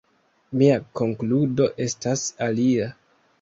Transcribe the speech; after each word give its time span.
Mia 0.61 0.77
konkludo 0.99 1.67
estas 1.85 2.25
alia. 2.49 2.89